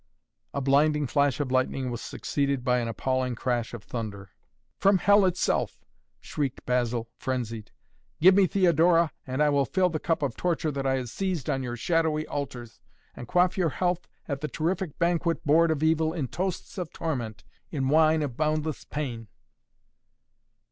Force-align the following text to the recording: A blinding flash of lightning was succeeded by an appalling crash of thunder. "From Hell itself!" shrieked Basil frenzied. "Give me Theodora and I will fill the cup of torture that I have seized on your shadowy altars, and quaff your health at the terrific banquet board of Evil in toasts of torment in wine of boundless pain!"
A 0.51 0.61
blinding 0.61 1.05
flash 1.05 1.39
of 1.39 1.51
lightning 1.51 1.91
was 1.91 2.01
succeeded 2.01 2.63
by 2.63 2.79
an 2.79 2.87
appalling 2.87 3.35
crash 3.35 3.71
of 3.71 3.83
thunder. 3.83 4.31
"From 4.79 4.97
Hell 4.97 5.25
itself!" 5.25 5.85
shrieked 6.19 6.65
Basil 6.65 7.07
frenzied. 7.19 7.69
"Give 8.19 8.33
me 8.33 8.47
Theodora 8.47 9.11
and 9.27 9.43
I 9.43 9.49
will 9.49 9.65
fill 9.67 9.89
the 9.91 9.99
cup 9.99 10.23
of 10.23 10.35
torture 10.35 10.71
that 10.71 10.87
I 10.87 10.95
have 10.95 11.09
seized 11.11 11.51
on 11.51 11.61
your 11.61 11.75
shadowy 11.77 12.25
altars, 12.25 12.81
and 13.15 13.27
quaff 13.27 13.59
your 13.59 13.69
health 13.69 14.07
at 14.27 14.41
the 14.41 14.47
terrific 14.47 14.97
banquet 14.97 15.45
board 15.45 15.69
of 15.69 15.83
Evil 15.83 16.13
in 16.13 16.29
toasts 16.29 16.79
of 16.79 16.91
torment 16.91 17.43
in 17.69 17.87
wine 17.87 18.23
of 18.23 18.35
boundless 18.35 18.83
pain!" 18.85 19.27